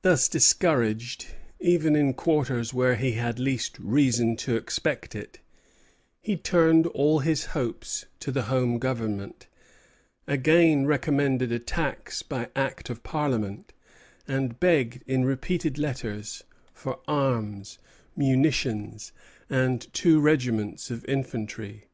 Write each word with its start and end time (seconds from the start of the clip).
Thus 0.00 0.30
discouraged, 0.30 1.26
even 1.60 1.94
in 1.94 2.14
quarters 2.14 2.72
where 2.72 2.94
he 2.96 3.12
had 3.12 3.38
least 3.38 3.78
reason 3.78 4.34
to 4.36 4.56
expect 4.56 5.14
it, 5.14 5.40
he 6.22 6.38
turned 6.38 6.86
all 6.86 7.18
his 7.18 7.44
hopes 7.52 8.06
to 8.20 8.32
the 8.32 8.44
Home 8.44 8.78
Government; 8.78 9.46
again 10.26 10.86
recommended 10.86 11.52
a 11.52 11.58
tax 11.58 12.22
by 12.22 12.48
Act 12.56 12.88
of 12.88 13.02
Parliament, 13.02 13.74
and 14.26 14.58
begged, 14.58 15.02
in 15.06 15.26
repeated 15.26 15.76
letters, 15.76 16.44
for 16.72 17.00
arms, 17.06 17.78
munitions, 18.16 19.12
and 19.50 19.92
two 19.92 20.18
regiments 20.18 20.90
of 20.90 21.04
infantry. 21.04 21.88